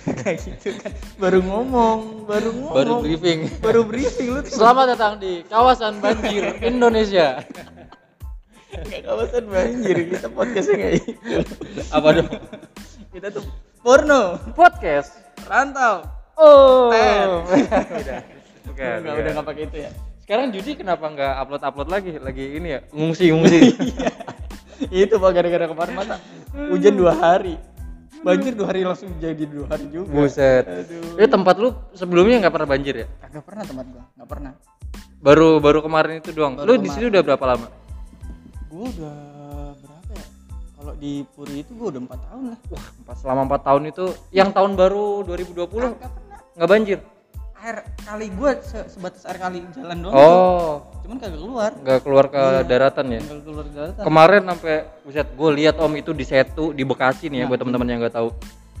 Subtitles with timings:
[0.00, 3.40] kayak gitu kan baru ngomong baru ngomong Baru briefing.
[3.60, 7.44] baru briefing lu Selamat datang di kawasan banjir Indonesia.
[8.70, 11.20] nggak kawasan banjir kita podcastnya kayak gitu
[11.90, 12.28] Apa dong?
[13.10, 13.44] kita tuh
[13.80, 15.18] porno Podcast.
[15.44, 16.88] rantau Oh.
[18.00, 18.20] Udah.
[18.64, 19.12] Bukan, bukan.
[19.12, 19.90] udah nggak pakai itu ya
[20.22, 22.16] Sekarang Judi kenapa nggak upload upload lagi?
[22.16, 23.60] Lagi ini ya ngungsi ngungsi.
[25.04, 26.16] itu pak gara-gara kemarin masa
[26.70, 27.60] hujan dua hari
[28.20, 30.64] banjir dua hari langsung jadi dua hari juga Buset.
[30.64, 33.06] aduh Ini tempat lu sebelumnya nggak pernah banjir ya?
[33.18, 34.52] kagak pernah tempat gua nggak pernah
[35.20, 36.56] Baru baru kemarin itu doang.
[36.56, 37.68] Baru lu di sini udah berapa lama?
[38.68, 39.16] gua udah
[39.76, 40.24] berapa ya
[40.74, 44.48] kalau di Puri itu gua udah empat tahun lah Wah, selama 4 tahun itu yang
[44.50, 46.98] tahun baru 2020 kagak pernah nggak banjir.
[47.60, 52.24] Air kali gua se- sebatas air kali jalan doang Oh, cuman kagak keluar nggak keluar
[52.26, 52.60] ke Iya.
[52.64, 53.20] daratan ya?
[53.20, 57.26] tinggal keluar dari daratan Kemarin sampai buset gue lihat Om itu di Setu di Bekasi
[57.26, 57.48] nih ya Nah.
[57.48, 58.28] buat teman-teman yang nggak tahu.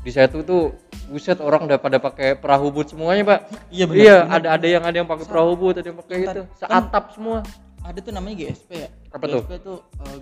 [0.00, 0.62] Di Setu tuh
[1.06, 3.40] buset orang udah pada pakai perahu boot semuanya, Pak.
[3.68, 6.40] iya benar Iya, ada ada yang ada yang pakai perahu boot, ada yang pakai itu.
[6.40, 7.38] kan- Seatap semua.
[7.80, 9.40] ada tuh namanya GSP ya Apa tuh?
[9.42, 10.18] GSP tuh eh,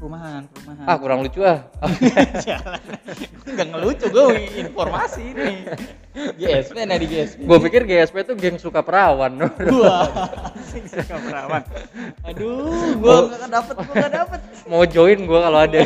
[0.00, 1.60] perumahan perumahan Ah, kurang lucu ah.
[2.48, 2.80] Jalan.
[3.44, 4.24] Nggak ngelucu gue
[4.58, 5.48] informasi ini.
[6.10, 7.44] GSP nah di GSP.
[7.44, 9.36] gue pikir GSP tuh geng suka perawan.
[9.36, 10.08] Wah,
[10.58, 11.62] asing suka perawan.
[12.24, 13.28] Aduh, gue Oh.
[13.28, 14.40] nggak dapet, gue nggak dapet.
[14.66, 15.80] Mau join gue kalau ada.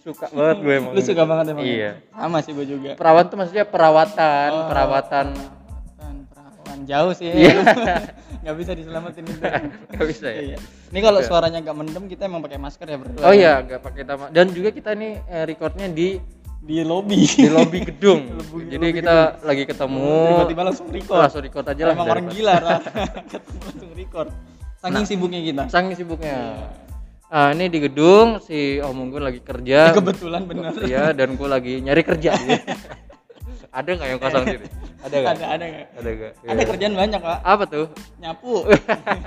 [0.00, 0.92] suka banget gue emang.
[0.94, 1.62] Lu suka banget emang.
[1.62, 1.90] Iya.
[2.10, 2.90] Sama sih gue juga.
[2.94, 4.66] Perawan tuh maksudnya perawatan, Oh.
[4.66, 5.26] perawatan.
[5.34, 7.26] Perawan, perawan jauh sih.
[7.28, 7.54] Iya.
[8.42, 9.38] Nggak bisa diselamatin itu.
[9.94, 10.42] Nggak bisa ya.
[10.42, 10.58] Iya.
[10.90, 13.22] Ini kalau suaranya nggak mendem kita emang pakai masker ya berdua.
[13.22, 14.28] Oh iya, nggak pakai tama.
[14.34, 16.18] Dan juga kita nih eh, recordnya di
[16.62, 17.26] Di lobby.
[17.26, 18.38] di lobby gedung.
[18.38, 20.14] Lobby- Jadi lobby kita lagi ketemu.
[20.30, 21.18] Tiba-tiba langsung record.
[21.18, 21.94] langsung record aja lah.
[21.98, 22.54] Emang orang gila.
[23.34, 24.30] Ketemu langsung record.
[24.78, 25.62] Saking sibuknya kita.
[25.66, 26.38] Saking sibuknya.
[27.32, 29.90] Ah, ini di gedung si Om lagi kerja.
[29.90, 30.70] Kebetulan bener.
[30.84, 32.30] Iya, dan gue lagi nyari kerja.
[33.72, 34.66] ada nggak yang kosong sini?
[35.02, 35.34] Ada nggak?
[35.34, 35.86] Ada ada nggak?
[35.98, 36.10] Ada?
[36.46, 36.64] Ada Iya.
[36.70, 37.38] kerjaan banyak pak.
[37.42, 37.86] Apa tuh?
[38.18, 38.54] Nyapu.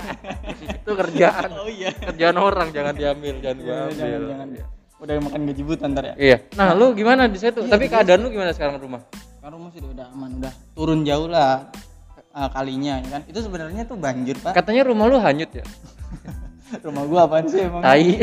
[0.79, 1.49] Itu kerjaan.
[1.51, 1.91] oh iya.
[1.91, 3.95] Kerjaan orang jangan diambil, jangan Iya, gua ambil.
[3.95, 4.47] jangan jangan.
[4.55, 4.65] Iya.
[4.95, 6.13] Udah makan gaji buta ntar ya.
[6.15, 6.37] Iya.
[6.55, 7.59] Nah, lu gimana di situ?
[7.61, 9.03] Tapi keadaan lu gimana sekarang rumah?
[9.43, 11.67] Kan rumah sih udah aman, udah turun jauh lah
[12.31, 13.21] eh, kalinya ya kan.
[13.27, 14.55] Itu sebenarnya tuh banjir pak.
[14.55, 15.65] Katanya rumah lu hanyut ya?
[16.85, 17.83] Rumah gua apaan sih emang?
[17.85, 18.09] Tai.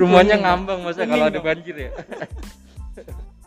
[0.00, 1.90] Rumahnya ngambang masa kalau ada banjir ya?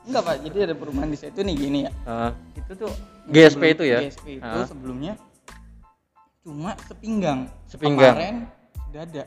[0.03, 0.35] Enggak pak.
[0.41, 1.91] Jadi ada perumahan di situ nih gini ya.
[2.03, 2.91] Ah, Itu tuh
[3.25, 3.99] GSP sebelum- itu ya?
[4.01, 4.65] GSP itu Ah.
[4.65, 5.13] sebelumnya
[6.41, 7.39] cuma sepinggang.
[7.65, 8.15] Sepinggang.
[8.15, 8.35] Kemarin
[8.83, 9.23] sudah ada.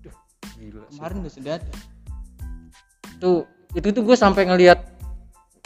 [0.00, 0.14] Duh,
[0.56, 0.96] gila sih.
[0.96, 1.72] Kemarin udah sudah ada.
[3.16, 3.38] Tuh,
[3.72, 4.80] itu tuh gue sampai ngelihat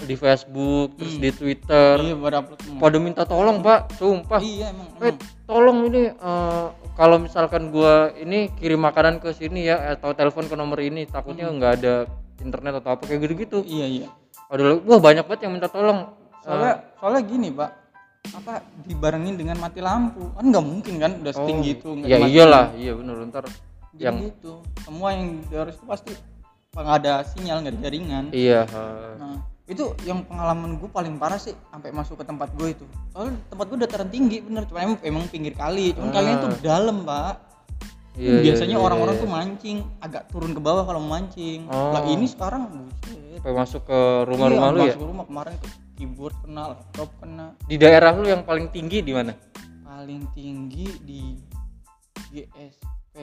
[0.01, 1.23] di Facebook, terus Hmm.
[1.23, 2.81] di Twitter, Iya semua.
[2.81, 4.41] pada minta tolong pak, sumpah.
[4.41, 4.89] Iya emang.
[4.99, 5.19] Eh, emang.
[5.45, 10.57] tolong ini eh, kalau misalkan gua ini kirim makanan ke sini ya atau telepon ke
[10.57, 11.61] nomor ini takutnya Hmm.
[11.61, 11.95] nggak ada
[12.41, 13.63] internet atau apa kayak gitu-gitu.
[13.63, 14.09] Iya iya.
[14.49, 16.17] Ada wah banyak banget yang minta tolong.
[16.41, 17.71] soalnya Eh, soalnya gini pak
[18.33, 18.53] apa
[18.85, 22.33] dibarengin dengan mati lampu kan nggak mungkin kan udah setinggi itu nggak ya dimatiin.
[22.33, 23.45] iyalah, iya bener ntar
[23.91, 26.13] Jadi yang gitu semua yang harus itu pasti
[26.71, 31.37] nggak ada sinyal nggak ada jaringan iya eh, nah itu yang pengalaman gue paling parah
[31.37, 34.99] sih sampai masuk ke tempat gue itu soalnya tempat gue dataran tinggi bener cuma emang,
[35.01, 36.15] emang pinggir kali cuman Ah.
[36.15, 37.35] kalinya tuh dalam pak
[38.21, 39.23] iya, iya, biasanya iya, orang-orang iya.
[39.25, 41.91] tuh mancing agak turun ke bawah kalau mancing Oh.
[41.91, 43.99] lah ini sekarang buset masuk ke
[44.29, 44.93] rumah-rumah Iya, lu ya.
[44.93, 45.67] masuk rumah kemarin ke
[45.97, 49.33] keyboard kena laptop kena Di daerah lu yang paling tinggi di mana?
[49.83, 51.21] paling tinggi di
[52.31, 53.15] GSP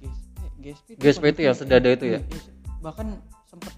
[0.00, 1.58] GSP GSP itu GSP itu ya, tinggi.
[1.58, 2.20] sedada itu ya?
[2.80, 3.06] Bahkan
[3.44, 3.72] sempet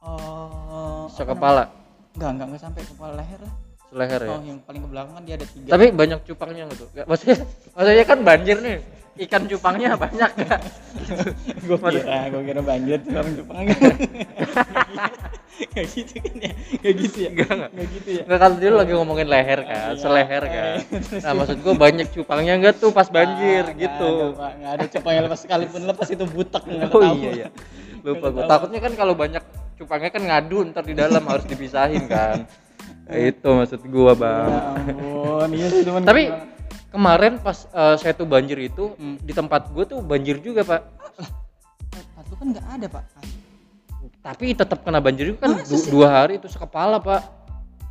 [0.00, 2.14] eh Sekepala, namanya?
[2.14, 3.54] enggak enggak enggak sampai kepala leher lah
[3.90, 4.30] seleher ya.
[4.30, 6.88] oh yang paling ke belakang kan dia ada tiga Tapi banyak cupangnya tuh?
[6.88, 7.36] Nggak, maksudnya,
[7.74, 8.76] maksudnya kan banjir nih,
[9.20, 10.56] ikan cupangnya banyak ya.
[11.66, 12.00] gue kira
[12.30, 13.56] gue kira banjir tuh orang Jepang
[15.70, 17.70] kayak gitu kan ya kayak gitu ya Enggak, enggak.
[17.70, 20.00] Nggak gitu ya Enggak kan dia lagi ngomongin leher kan, Iya.
[20.00, 20.76] seleher kan.
[20.80, 24.08] Eh, Nah, maksud gua banyak cupangnya enggak tuh pas banjir Ah, gitu.
[24.08, 24.52] ada, Pak.
[24.56, 27.48] nggak ada cupang yang lepas sekalipun lepas itu butek Oh iya iya.
[28.00, 28.44] Lupa gua.
[28.46, 29.42] Takutnya kan kalau banyak
[29.76, 32.46] cupangnya kan ngadu ntar di dalam harus dipisahin kan.
[33.10, 34.46] Nah, itu maksud gua, Bang.
[34.46, 36.02] Ya ampun, iya sih teman.
[36.02, 36.30] Tapi
[36.88, 39.18] kemarin pas eh, saya tuh banjir itu Hmm.
[39.18, 40.82] di tempat gua tuh banjir juga, Pak.
[41.90, 43.04] tempat lu kan nggak ada pak.
[44.20, 45.90] Tapi tetap kena banjir juga kan Masa du- sih?
[45.90, 47.22] dua hari itu sekepala, Pak.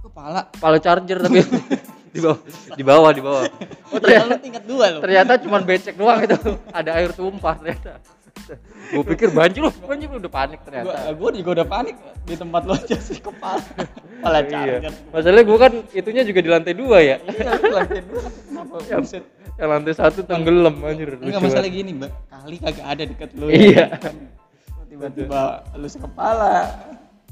[0.02, 0.48] Kepala.
[0.50, 1.44] Kepala charger tapi
[2.10, 2.40] di bawah
[2.74, 3.44] di bawah di bawah.
[3.44, 3.52] Oh,
[3.92, 5.00] Ya, ternyata lu tingkat dua lo.
[5.00, 6.38] ternyata cuma becek doang itu
[6.72, 8.00] ada air tumpah ternyata
[8.90, 12.62] gue pikir banjir loh banjir udah panik Gua, ternyata gua juga udah panik di tempat
[12.64, 13.62] lo aja sih kepala.
[14.22, 14.92] Iya charger.
[15.10, 18.76] masalahnya gue kan itunya juga di lantai dua ya Iya, lu lantai dua kenapa?
[18.92, 19.24] yang, Buset.
[19.56, 22.12] yang lantai satu tenggelam anjir Enggak lucu masalah gini, Mbak.
[22.26, 23.46] Kali kagak ada deket lu.
[23.48, 23.86] Iya.
[23.92, 24.12] ya.
[24.86, 25.42] tiba-tiba
[25.74, 26.68] elus kepala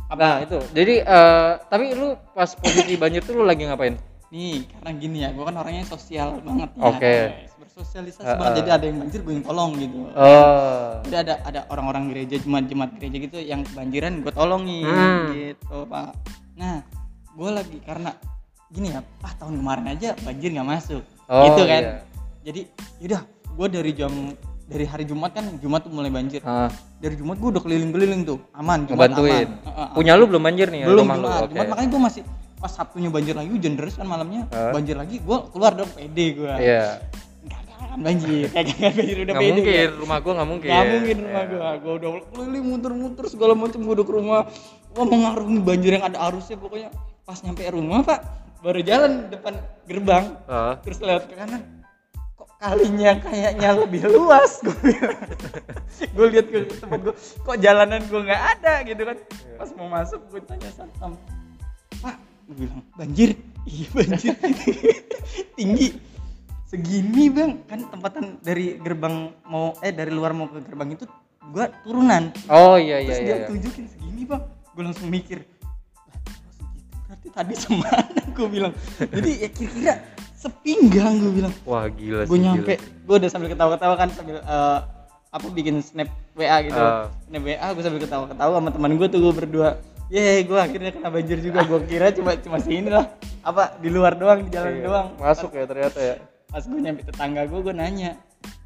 [0.08, 4.00] Nah itu, jadi eh, tapi lu pas posisi banjir tuh lu lagi ngapain?
[4.28, 7.00] nih karena gini ya gue kan orangnya sosial banget ya Oke.
[7.00, 7.52] guys.
[7.58, 8.36] bersosialisasi Heeh.
[8.36, 12.36] banget jadi ada yang banjir gue yang tolong gitu Oh, jadi ada ada orang-orang gereja
[12.38, 15.32] jemaat-jemaat gereja gitu yang kebanjiran gue tolongin Hmm.
[15.32, 16.12] gitu pak
[16.58, 16.82] nah
[17.32, 18.12] gue lagi karena
[18.68, 21.96] gini ya ah tahun kemarin aja banjir nggak masuk Oh, gitu kan iya.
[22.42, 22.62] jadi
[23.00, 23.22] yaudah
[23.52, 24.12] gue dari jam
[24.64, 26.68] dari hari Jumat kan Jumat tuh mulai banjir Ah,
[26.98, 29.48] dari Jumat gue udah keliling-keliling tuh aman Jumat ngebantuin.
[29.48, 29.64] aman.
[29.66, 31.24] Heeh, Punya lu belum banjir nih ya, belum rumah lu?
[31.24, 31.48] Jumat.
[31.50, 32.22] Jumat makanya gue masih
[32.58, 34.72] pas Sabtunya banjir lagi hujan deras kan malamnya Hah?
[34.72, 37.00] banjir lagi gue keluar dong pede gue Iya.
[37.44, 40.00] nggak akan banjir kayak gak banjir udah Nggak pede mungkin, gua.
[40.00, 40.70] rumah gua nggak mungkin.
[40.70, 41.50] Gak mungkin rumah Iya.
[41.50, 41.70] gua.
[41.78, 44.42] Gua udah keliling muter-muter segala macam gua udah ke rumah.
[44.98, 46.90] Wah mengarungi banjir yang ada arusnya pokoknya.
[47.22, 48.20] Pas nyampe rumah pak
[48.66, 49.54] baru jalan depan
[49.86, 50.34] gerbang.
[50.50, 50.82] Ah.
[50.82, 51.62] terus lewat ke kanan.
[52.34, 57.14] Kok kalinya kayaknya lebih luas gue lihat ke tempat gue
[57.46, 58.82] kok jalanan gue nggak ada?
[58.82, 59.18] Gitu kan.
[59.62, 61.14] Pas mau masuk gue tanya satpam
[62.02, 62.18] pak
[62.50, 63.38] gue bilang banjir.
[63.68, 64.32] Iya banjir.
[65.60, 65.88] Tinggi.
[66.72, 67.68] Segini bang.
[67.68, 71.04] Kan tempatan dari gerbang mau eh dari luar mau ke gerbang itu
[71.52, 72.32] gua turunan.
[72.48, 73.28] Oh iya iya terus iya.
[73.28, 73.48] dia iya.
[73.48, 73.86] tunjukin
[74.78, 76.20] gue langsung mikir lah
[77.08, 79.94] berarti tadi semana gue bilang jadi ya kira-kira
[80.34, 82.30] sepinggang gue bilang Wah gila sih.
[82.30, 84.80] gue nyampe gue udah sambil ketawa-ketawa kan sambil eh,
[85.28, 87.10] apa bikin snap WA gitu Ah.
[87.26, 89.70] snap WA gue sambil ketawa-ketawa sama teman gue tuh gue berdua
[90.08, 91.68] Yeay, gue akhirnya kena banjir juga.
[91.68, 93.12] Gue kira cuma cuma sini lah,
[93.44, 94.84] apa di luar doang, di jalan Iya.
[94.88, 95.08] doang.
[95.20, 96.16] Masuk ya ternyata ya.
[96.48, 98.16] Pas gue nyampe tetangga gue, gue nanya,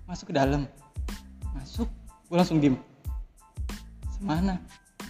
[0.06, 0.70] masuk ke dalam,
[1.52, 1.90] masuk,
[2.30, 2.78] gue langsung diem.
[4.14, 4.62] Semana?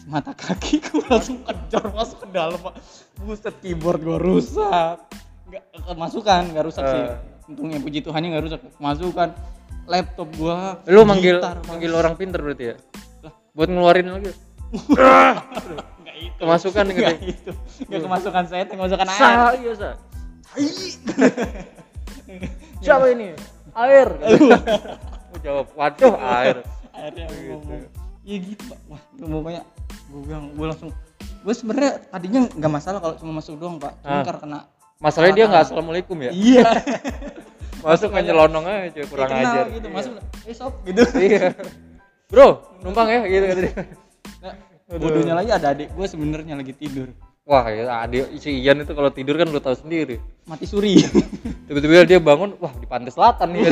[0.01, 2.73] Semata kaki gue langsung kejar masuk ke dalam pak.
[3.21, 4.97] Buset keyboard gue rusak.
[5.45, 7.01] Nggak kemasukan, nggak rusak sih.
[7.05, 7.21] Ah.
[7.45, 8.59] Untungnya puji Tuhannya nggak rusak.
[8.81, 9.29] Kemasukan
[9.85, 10.57] laptop gue.
[10.89, 11.37] Lu manggil
[11.69, 12.75] manggil orang pinter berarti ya?
[13.21, 13.33] Lah.
[13.53, 14.33] Buat ngeluarin lagi.
[16.01, 16.39] Nggak itu.
[16.39, 16.97] Kemasukan gitu.
[16.97, 17.51] Nggak itu.
[17.91, 19.19] Nggak kemasukan saya, kemasukan air.
[19.19, 19.91] Sa, iya sa.
[22.83, 23.35] Siapa ini?
[23.75, 24.07] Air.
[25.45, 26.57] Jawab, waduh air.
[26.91, 27.75] akhirnya Gitu.
[28.21, 29.65] iya gitu pak wah pokoknya
[30.11, 30.89] gue bilang gue langsung
[31.41, 34.25] gue sebenarnya tadinya nggak masalah kalau cuma masuk doang pak cuma Ah.
[34.27, 34.59] karena
[34.99, 36.29] Masalahnya dia nggak assalamualaikum ya?
[36.29, 36.61] iya
[37.81, 39.65] Masuk nyelonong aja kurang ajar.
[39.71, 39.95] gitu Iya.
[39.95, 40.13] masuk
[40.45, 41.57] eh sob gitu Iya.
[42.27, 42.47] Bro,
[42.79, 43.71] numpang ya gitu dia.
[44.39, 44.53] nah,
[44.93, 47.09] bodohnya lagi ada adik gue sebenarnya lagi tidur
[47.41, 50.21] Wah, ya adik si Ian itu kalau tidur kan lu tahu sendiri.
[50.45, 51.01] mati suri
[51.65, 53.65] Tiba-tiba dia bangun, wah di pantai selatan nih.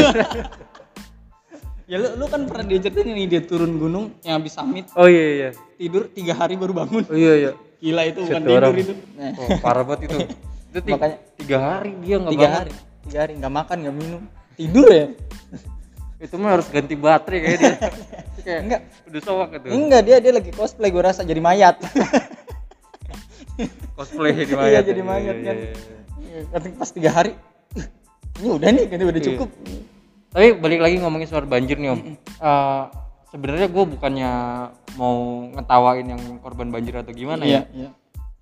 [1.90, 5.26] ya lu, lu kan pernah diceritain nih dia turun gunung yang habis summit oh iya
[5.34, 5.50] iya.
[5.76, 7.52] tidur tiga hari baru bangun Oh iya iya.
[7.80, 8.76] gila itu bukan tidur orang.
[8.78, 10.18] itu nah, Oh, parah banget itu.
[10.70, 12.60] Itu tiga, Makanya- tiga hari dia nggak tiga bangun.
[12.62, 12.72] hari
[13.02, 14.22] tiga hari nggak makan nggak minum
[14.54, 15.06] tidur ya
[16.22, 17.74] Itu mah harus ganti baterai kayak dia.
[18.40, 18.82] Kayak Enggak.
[19.06, 19.68] udah sowak itu.
[19.68, 21.76] enggak dia dia lagi cosplay gue rasa jadi mayat
[23.94, 24.84] Cosplay jadi Iya, mayat.
[24.86, 25.06] jadi ya.
[25.06, 25.56] mayat Iya, kan.
[25.58, 25.72] iya,
[26.22, 26.40] iya.
[26.48, 27.32] Tapi pas tiga hari,
[28.40, 29.44] ini udah nih, kan udah Iya.
[30.30, 32.02] Tapi balik lagi ngomongin soal banjir nih om.
[32.40, 32.84] Eh,
[33.30, 34.32] Sebenarnya gue bukannya
[34.98, 35.18] mau
[35.54, 37.62] ngetawain yang korban banjir atau gimana ya.
[37.70, 37.94] iya,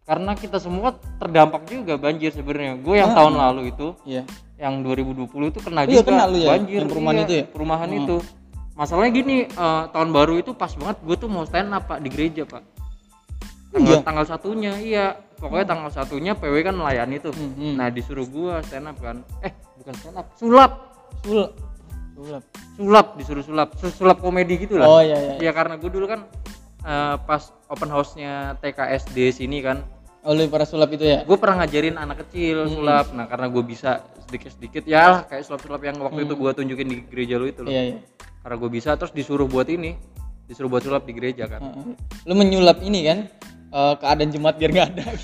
[0.07, 2.79] Karena kita semua terdampak juga banjir sebenarnya.
[2.79, 3.19] Gue yang Ah.
[3.19, 4.23] tahun lalu itu, iya.
[4.55, 6.79] yang 2020 itu kena Iya, juga kena lu ya, banjir.
[6.79, 7.45] yang perumahan Iya, itu ya?
[7.51, 7.99] Perumahan Hmm.
[7.99, 8.15] itu.
[8.73, 12.07] Masalahnya gini, eh, tahun baru itu pas banget gue tuh mau stand up pak di
[12.07, 12.63] gereja pak.
[13.69, 14.03] Tanggal, Iya?
[14.07, 15.05] tanggal satunya iya.
[15.35, 17.29] Pokoknya tanggal satunya PW kan melayani tuh.
[17.29, 17.73] Hmm, hmm.
[17.75, 19.19] Nah disuruh gua stand up kan.
[19.39, 20.71] Eh bukan stand up, sulap.
[21.21, 21.43] Sul,
[22.17, 22.43] sulap.
[22.75, 23.69] Sulap disuruh sulap.
[23.75, 24.85] Sul- Sulap komedi gitu lah.
[24.85, 25.33] Oh iya iya.
[25.39, 26.25] Ya karena gue dulu kan
[26.81, 29.85] eh, pas open house-nya TKSD sini kan,
[30.21, 31.23] Oh lu para sulap itu ya?
[31.23, 32.73] gue pernah ngajarin anak kecil Hmm.
[32.73, 33.05] sulap.
[33.11, 36.97] Nah karena gue bisa sedikit-sedikit, ya lah kayak sulap-sulap yang waktu itu gue tunjukin di
[37.05, 37.69] gereja lu itu loh.
[37.69, 37.77] Hmm.
[37.77, 37.99] Iya iya.
[38.41, 39.95] Karena gue bisa, terus disuruh buat ini,
[40.43, 41.61] disuruh buat sulap di gereja kan.
[41.61, 41.95] Heeh.
[42.23, 43.19] Lu menyulap ini kan?
[43.67, 45.03] eh, keadaan jemaat biar nggak ada.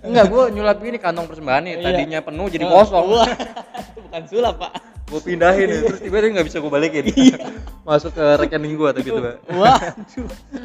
[0.00, 1.74] Enggak, gue nyulap ini kantong persembahan nih.
[1.76, 1.84] Iya.
[1.86, 3.06] Tadinya penuh jadi kosong.
[4.10, 4.72] Bukan sulap pak.
[5.10, 7.04] gue pindahin ya, terus tiba-tiba nggak bisa gue balikin.
[7.82, 9.18] Masuk ke rekening gue tapi itu.
[9.18, 9.36] Pak.
[9.58, 9.78] Wah,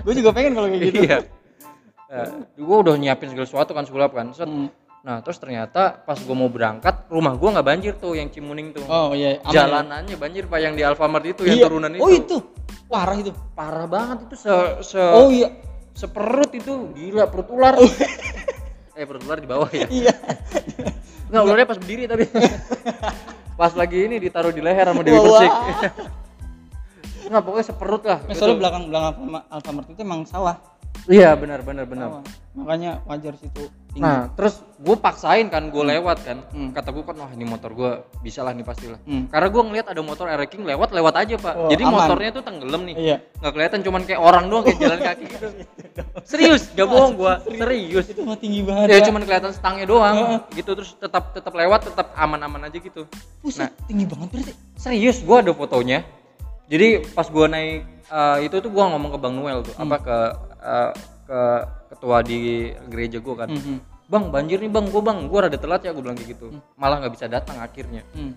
[0.06, 1.02] gue juga pengen kalau kayak gitu.
[1.02, 1.18] Iya.
[2.06, 4.30] Nah, gue udah nyiapin segala sesuatu kan sulap kan.
[4.38, 4.46] Set.
[4.46, 4.70] Hmm.
[5.02, 8.86] Nah terus ternyata pas gue mau berangkat rumah gue nggak banjir tuh yang Cimuning tuh.
[8.86, 9.38] Oh iya.
[9.42, 9.66] aman ya?
[9.66, 11.66] Jalanannya banjir pak yang di Alfamart itu yang Iya.
[11.70, 12.02] turunan itu.
[12.02, 12.38] Oh itu,
[12.86, 13.30] parah itu.
[13.54, 14.50] Parah banget itu se,
[14.82, 15.54] se Oh iya.
[15.94, 17.78] seperut itu gila perut ular.
[18.98, 19.86] eh perut ular di bawah ya.
[19.90, 20.14] Iya.
[21.30, 22.24] Nggak ularnya pas berdiri tapi.
[23.60, 25.52] pas lagi ini ditaruh di leher sama Dewi Persik.
[25.52, 25.64] wah.
[27.32, 28.20] Nggak pokoknya seperut lah.
[28.22, 29.14] Nah, soalnya belakang belakang
[29.50, 30.56] Alfamart itu emang sawah.
[31.12, 32.10] Iya benar benar benar.
[32.10, 32.22] Sama.
[32.56, 34.00] makanya wajar situ tinggi.
[34.00, 36.38] Nah terus gue paksain kan gue lewat kan.
[36.56, 36.72] Hmm.
[36.72, 37.92] kata gue kan wah ini motor gue
[38.24, 39.00] bisa lah nih pastilah.
[39.04, 39.28] Hmm.
[39.28, 41.54] karena gue ngeliat ada motor Ereking lewat lewat aja pak.
[41.54, 41.96] Oh, jadi aman.
[42.00, 42.96] motornya tuh tenggelam nih.
[42.96, 43.18] Iya.
[43.44, 45.26] Nggak kelihatan cuman kayak orang doang kayak jalan kaki.
[45.36, 45.48] Gitu
[46.26, 48.06] serius gak bohong gue serius.
[48.10, 50.16] Itu mah tinggi banget ya cuman kelihatan stangnya doang.
[50.52, 53.06] Gitu terus tetap tetap lewat tetap aman-aman aja gitu.
[53.44, 54.54] Buset, tinggi banget berarti.
[54.80, 56.02] Serius gue ada fotonya.
[56.66, 60.18] Jadi pas gue naik eh, itu tuh gue ngomong ke bang Noel tuh apa ke
[60.66, 60.92] eh,
[61.26, 61.42] ke
[61.94, 63.50] ketua di gereja gue kan.
[63.50, 63.78] Mhm.
[64.06, 64.86] bang banjir nih bang.
[64.94, 66.54] Gue bang gue rada telat ya gue bilang kayak gitu.
[66.78, 68.02] Malah nggak bisa datang akhirnya.
[68.14, 68.34] Hmm.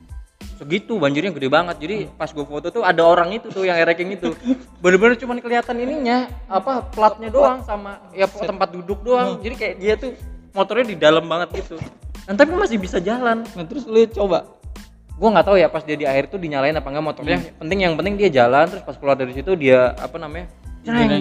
[0.58, 1.76] segitu banjirnya gede banget.
[1.78, 4.34] Jadi pas gue foto tuh ada orang itu tuh yang ereking itu.
[4.82, 9.38] Bener-bener cuman kelihatan ininya apa platnya doang sama ya tempat duduk doang.
[9.38, 10.18] Jadi kayak dia tuh
[10.54, 11.78] motornya di dalam banget gitu.
[12.26, 13.46] Dan tapi masih bisa jalan.
[13.54, 14.50] Nah terus lu coba?
[15.18, 17.94] Gue nggak tahu ya pas dia di air tuh dinyalain apa enggak motornya penting yang
[17.98, 20.46] penting dia jalan terus pas keluar dari situ dia apa namanya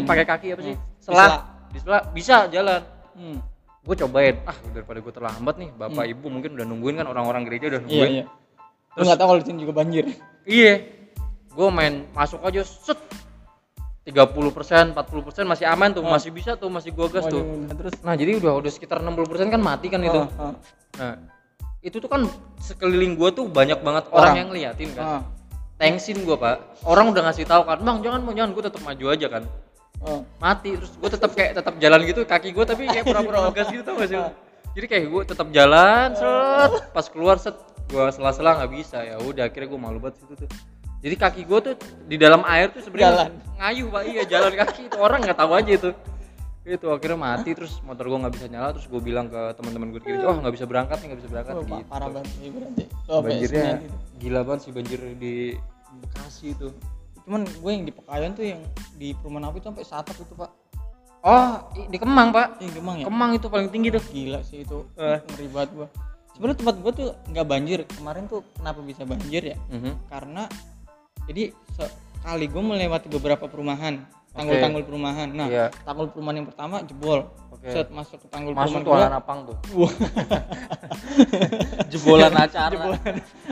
[0.05, 0.75] pakai kaki apa sih?
[0.77, 0.96] Hmm.
[1.07, 2.83] Selah di selah bisa jalan.
[3.17, 3.39] Hmm.
[3.87, 4.35] gue cobain.
[4.43, 7.87] Ah daripada gue terlambat nih bapak ibu mungkin udah nungguin kan orang-orang gereja udah iya
[7.87, 8.11] nungguin.
[8.19, 8.25] iya.
[8.99, 10.03] Lu nggak tahu kalau di sini juga banjir.
[10.43, 10.73] Iya.
[11.55, 12.99] Gue main masuk aja set.
[14.07, 17.43] 30 persen 40 persen masih aman tuh masih bisa tuh masih gue gas tuh.
[17.43, 17.93] Waduh, terus?
[18.07, 20.15] Nah jadi udah udah sekitar 60 persen kan mati kan itu.
[20.15, 20.53] Ah, ah,
[20.95, 21.13] nah
[21.83, 22.23] itu tuh kan
[22.59, 24.35] sekeliling gue tuh banyak banget orang, Orang.
[24.35, 25.27] yang ngeliatin kan.
[25.75, 26.83] Thanksin gue pak.
[26.87, 29.43] Orang udah ngasih tahu kan bang jangan bang jangan gue tetap maju aja kan
[30.03, 30.21] ah.
[30.41, 33.83] mati terus gue tetap kayak tetap jalan gitu kaki gue tapi kayak pura-pura ngegas gitu
[33.85, 34.19] tau gak sih
[34.77, 39.47] jadi kayak gue tetap jalan set pas keluar set gue sela-sela nggak bisa ya udah
[39.47, 40.49] akhirnya gue malu banget situ tuh.
[40.97, 41.73] Jadi kaki gue tuh
[42.09, 44.01] di dalam air tuh sebenarnya ngayuh pak.
[44.05, 45.89] Iya jalan kaki itu orang nggak tahu aja itu.
[46.67, 50.01] Itu akhirnya mati terus motor gue nggak bisa nyala terus gue bilang ke teman-teman gue
[50.03, 51.73] kiri wah nggak bisa berangkat nih nggak bisa berangkat Wah, gitu.
[51.73, 52.83] pa- parah banget sih berarti.
[53.07, 53.95] Sampai banjirnya gitu.
[54.19, 55.35] gila banget sih banjir di
[55.97, 56.67] Bekasi itu
[57.27, 58.61] cuman gue yang di Pekayon tuh yang
[58.95, 60.47] di perumahan aku itu sampai satap itu pak.
[61.27, 61.59] Oh
[61.91, 62.63] di Kemang pak?
[62.63, 63.05] Ih, Kemang ya.
[63.11, 63.99] Kemang itu paling tinggi tuh.
[63.99, 64.87] Gila sih itu.
[64.95, 65.19] Eh.
[65.19, 65.87] ngeri banget gua.
[66.31, 67.79] Sebenarnya tempat gua tuh nggak banjir.
[67.99, 69.57] Kemarin tuh kenapa bisa banjir ya?
[69.67, 70.07] Mhm.
[70.07, 70.47] karena
[71.27, 75.27] jadi sekali gua melewati beberapa perumahan tanggul-tanggul perumahan.
[75.33, 75.65] Nah Iya.
[75.83, 77.27] tanggul perumahan yang pertama jebol.
[77.57, 77.73] Oke.
[77.73, 79.57] set masuk ke tanggul masuk perumahan tuh napang tuh.
[79.73, 79.93] Wah,
[81.91, 82.69] jebolan acara.
[82.69, 83.01] Jebolan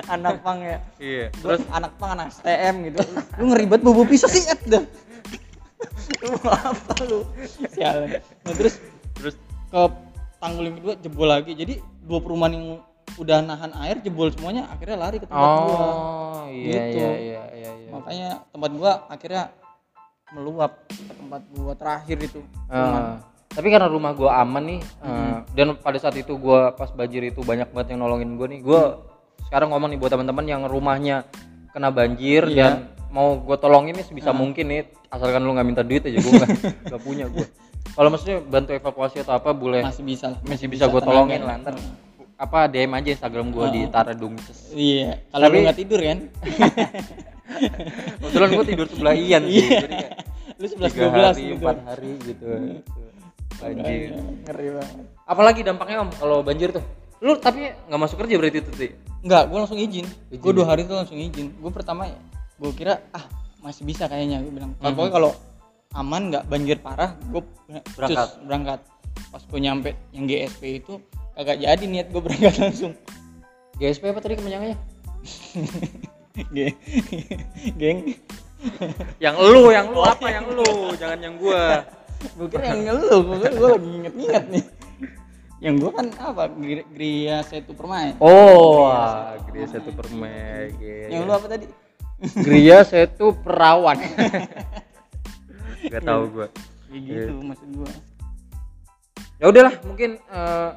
[0.07, 0.77] anak pang ya.
[0.97, 1.61] Iya terus?
[1.69, 2.99] anak pang anak STM gitu.
[3.41, 4.83] Lu ngeribet bobo pisau sih Ed dah.
[6.25, 7.25] Lu mau apa lu?
[7.73, 8.77] Sialan nah, terus?
[9.17, 9.35] Terus?
[9.69, 9.81] Ke
[10.37, 11.51] tanggul yang kedua jebol lagi.
[11.53, 12.65] Jadi dua perumahan yang
[13.15, 15.77] udah nahan air jebol semuanya akhirnya lari ke tempat gua.
[15.79, 16.99] Oh iya Gitu.
[16.99, 17.89] iya iya iya iya.
[17.93, 19.43] Makanya tempat gua akhirnya
[20.33, 22.41] meluap ke tempat gua terakhir itu.
[22.67, 27.23] Ah, tapi karena rumah gua aman nih eh, dan pada saat itu gua pas banjir
[27.23, 28.81] itu banyak banget yang nolongin gua nih gua
[29.45, 31.27] sekarang ngomong nih buat teman-teman yang rumahnya
[31.71, 32.55] kena banjir Iya.
[32.55, 32.73] dan
[33.11, 36.43] mau gua tolongin nih sebisa mungkin nih asalkan lu nggak minta duit aja gua
[36.87, 37.47] nggak punya gua.
[37.85, 39.79] Kalau maksudnya bantu evakuasi atau apa boleh.
[39.85, 40.39] Masih bisa lah.
[40.43, 41.55] Masih bisa gua tolongin lah.
[41.59, 41.75] Ntar
[42.35, 45.23] apa DM aja Instagram gua di Tara Dungces iya.
[45.31, 46.19] Kalau lu nggak tidur kan?
[48.19, 49.79] Kebetulan gua tidur sebelah Ian sih Iya.
[49.87, 50.13] jadi kayak
[50.59, 51.55] lu sebelas dua belas gitu.
[51.59, 52.45] empat hari gitu.
[53.55, 54.11] Banjir.
[54.43, 54.97] ngeri banget.
[55.23, 56.83] Apalagi dampaknya om kalau banjir tuh.
[57.23, 58.91] Lu tapi nggak masuk kerja berarti itu tuh
[59.25, 60.05] Enggak, gue langsung izin.
[60.29, 61.49] Izin Gue dua hari itu langsung izin.
[61.57, 62.19] Gue pertama ya,
[62.61, 63.25] gue kira ah
[63.59, 64.37] masih bisa kayaknya.
[64.39, 65.31] Gue bilang, kalau pokoknya kalau
[65.97, 67.41] aman nggak banjir parah, gue
[67.97, 68.29] Berangkat.
[68.45, 68.79] berangkat.
[69.33, 71.01] Pas gue nyampe yang GSP itu
[71.33, 72.93] kagak jadi niat gue berangkat langsung.
[73.75, 74.77] GSP apa tadi kemenyangannya
[76.55, 76.77] Ge-
[77.75, 78.13] Geng,
[79.17, 80.63] yang lu yang lu apa yang lu
[80.95, 81.83] jangan yang gua
[82.39, 84.63] gue kira yang lu, gue gue lagi inget-inget nih.
[85.57, 86.43] Yang gue kan apa?
[86.51, 88.13] Gri- Gria Setu Permai.
[88.17, 88.91] oh
[89.45, 90.71] Gria Setu Permai
[91.07, 91.65] Yang lu apa tadi?
[92.37, 93.95] Gria Setu Perawan
[95.85, 96.47] Gak tahu gua
[96.87, 97.91] Ya gitu maksud gue.
[99.35, 100.69] ya udahlah mungkin eh,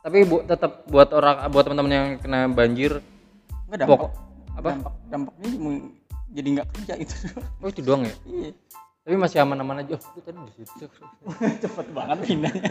[0.00, 3.00] tapi bu, tetap buat orang buat teman-teman yang kena banjir
[3.66, 3.98] Enggak dampak.
[4.00, 4.14] Pokok-
[4.52, 4.68] apa?
[4.70, 5.48] Dampak, dampaknya
[6.30, 7.16] jadi nggak kerja itu.
[7.58, 8.50] oh itu doang ya Iya.
[9.10, 9.98] Tapi masih aman-aman aja.
[9.98, 10.86] Oh tadi di situ.
[11.66, 12.70] Cepet banget pindahnya.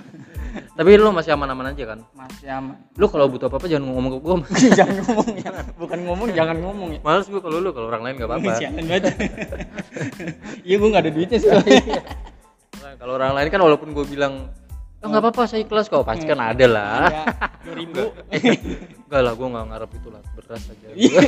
[0.80, 2.00] Tapi lu masih aman-aman aja kan?
[2.16, 2.80] Masih aman.
[2.96, 4.40] Lu kalau butuh apa-apa jangan ngomong ke gua
[4.80, 5.52] jangan ngomong ya.
[5.76, 7.00] Bukan ngomong jangan ngomong ya.
[7.04, 8.48] Males gua kalau lu kalau orang lain gak apa-apa.
[8.64, 9.12] Banget
[10.64, 11.52] iya gue nggak ada duitnya sih.
[11.52, 14.48] Nah, kalau orang lain kan walaupun gue bilang
[15.02, 16.06] oh nggak apa-apa saya ikhlas kok.
[16.06, 17.06] Pasti kan ada lah.
[17.10, 17.24] Ya
[17.62, 18.02] dua ribu
[19.06, 20.22] enggak lah gue nggak ngarep itu lah.
[20.38, 20.88] Beras aja.
[20.94, 21.20] Iya.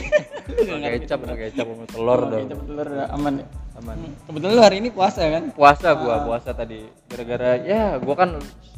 [0.94, 3.46] Kecap pakai kecap sama telur dong kita telur udah aman ya?
[3.74, 3.96] Aman.
[4.30, 5.50] Kebetulan lu hari ini puasa kan?
[5.50, 6.86] Puasa gua puasa tadi.
[7.10, 8.30] Gara-gara ya gua kan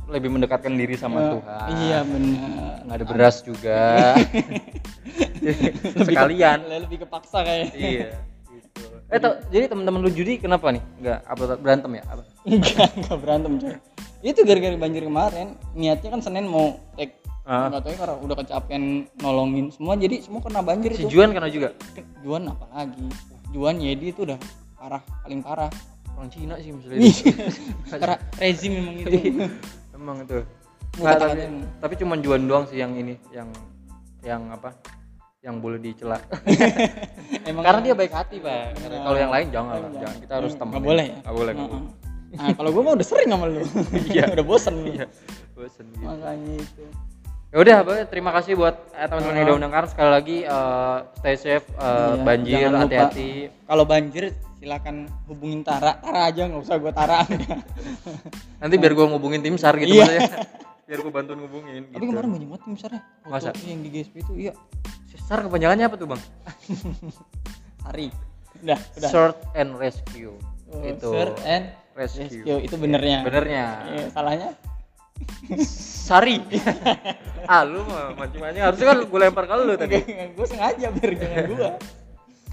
[0.08, 1.68] lebih mendekatkan diri sama Tuhan.
[1.76, 2.74] Iya benar.
[2.88, 4.16] Nggak ada beras juga.
[6.08, 6.64] Sekalian.
[6.66, 8.16] lebih kepaksa kayak iya
[8.48, 8.84] gitu.
[9.12, 9.20] Eh
[9.52, 10.82] jadi teman-teman lu judi kenapa nih?
[11.00, 12.04] Enggak upload berantem ya?
[12.08, 12.22] Apa?
[12.46, 13.76] enggak enggak berantem coy
[14.26, 17.14] itu gara-gara banjir kemarin niatnya kan senin mau take
[17.46, 17.70] Ah.
[17.70, 18.82] nggak tahu ya karena udah kecapean
[19.22, 21.78] nolongin semua jadi semua kena banjir Si itu Juan kena juga.
[22.18, 23.06] Juan apa lagi
[23.54, 24.34] Juan Yedi itu udah
[24.74, 25.70] parah paling parah
[26.16, 27.06] Orang Cina sih misalnya.
[27.86, 29.16] Karena rezim memang itu
[29.94, 30.38] Emang itu.
[30.96, 31.40] Nggak, tapi,
[31.78, 33.46] tapi cuman Juan doang sih yang ini, yang
[34.24, 34.72] yang apa?
[35.38, 36.16] Yang boleh dicela.
[37.48, 38.80] emang Karena dia baik hati, Pak.
[38.80, 40.00] Karena Kalau yang lain jangan lah, Jangan.
[40.00, 40.16] jangan.
[40.18, 40.72] Kita harus temen.
[40.72, 41.52] nggak boleh ya Nggak boleh.
[41.54, 41.68] Heeh.
[41.68, 41.84] boleh.
[42.32, 43.62] Nah kalau gue mah udah sering sama lu
[44.10, 44.32] Iya.
[44.32, 45.06] udah bosen Iya.
[45.52, 46.02] Bosen gitu.
[46.02, 46.84] makanya itu
[47.46, 47.76] Ya udah.
[48.04, 51.86] Terima kasih buat eh, teman-teman yang udah undang Karena sekali lagi eh, stay safe, eh,
[52.12, 53.30] Iya, banjir, hati-hati.
[53.64, 54.24] kalau banjir
[54.56, 57.22] silakan hubungin Tara Tara aja nggak usah gue Tara
[58.60, 60.04] Nanti biar gua ngubungin tim SAR gitu Iya.
[60.04, 60.28] maksudnya.
[60.86, 62.10] biar gua bantuin ngubungin tapi gitu.
[62.12, 63.50] kemarin banyak banget tim foto Masa?
[63.62, 64.52] yang di GSP itu iya
[65.16, 66.20] SAR kepanjangannya apa tuh, Bang?
[67.82, 68.06] Hari
[68.62, 70.34] udah udah Search and Rescue.
[70.68, 71.08] Oh, itu.
[71.08, 71.66] Search and
[71.96, 72.28] Rescue.
[72.28, 73.64] Rescue itu benernya Benernya.
[73.88, 74.50] Iya, salahnya
[76.06, 76.36] Sari.
[77.48, 78.60] ah, lu macam-macam.
[78.62, 79.96] Harusnya kan gue lempar ke lu tadi.
[80.06, 81.70] gue sengaja biar jangan gua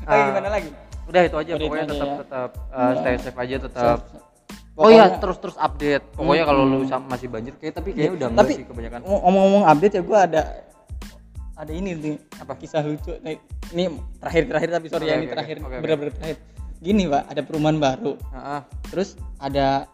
[0.03, 0.07] Ah.
[0.09, 0.69] Lagi gimana lagi
[1.03, 2.15] Udah itu aja Udah pokoknya tetap ya.
[2.17, 3.97] tetap uh, stay safe aja tetap.
[4.03, 4.31] Pokoknya-
[4.73, 6.03] Oh iya, terus terus update.
[6.13, 8.99] Pokoknya kalau lu sam- masih banjir kayak tapi kayaknya udah enggak sih kebanyakan.
[9.01, 10.41] ngomong-ngomong update ya gue ada
[11.53, 12.57] ada ini nih Apa?
[12.57, 13.37] kisah lucu nih
[13.69, 13.83] ini
[14.17, 15.75] terakhir terakhir tapi sorry Oke, ya ini oke, terakhir oke.
[15.77, 16.37] bener-bener terakhir
[16.83, 18.59] gini pak ada perumahan baru Heeh.
[18.85, 19.87] terus ada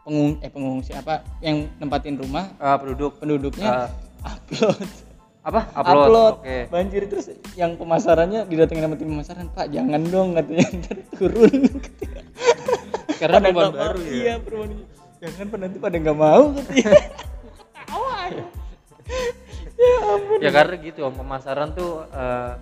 [0.00, 3.90] pengung eh pengungsi apa yang nempatin rumah Ah, penduduk penduduknya Ah.
[4.24, 4.78] upload
[5.40, 5.60] apa?
[5.80, 6.34] Upload.
[6.38, 6.58] Oke.
[6.68, 11.52] banjir terus yang pemasarannya didatengin sama tim pemasaran pak jangan dong katanya ntar turun
[13.20, 14.12] Karena Pada perumahan baru ya.
[14.14, 14.72] iya perumahan
[15.18, 16.92] jangan pak nanti pada nggak mau katanya
[17.90, 18.30] Awal.
[19.74, 22.52] ya ampun Ya karena gitu om pemasaran tuh eh,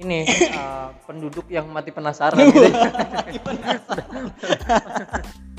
[0.00, 2.72] ini eh, penduduk yang mati penasaran gitu.